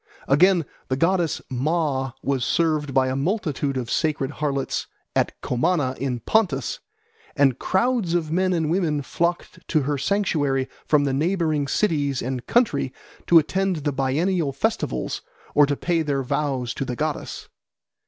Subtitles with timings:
[0.27, 6.21] Again, the goddess Ma was served by a multitude of sacred harlots at Comana in
[6.21, 6.79] Pontus,
[7.35, 12.47] and crowds of men and women flocked to her sanctuary from the neighbouring cities and
[12.47, 12.91] country
[13.27, 15.21] to attend the biennial festivals
[15.53, 17.47] or to pay their vows to the goddess.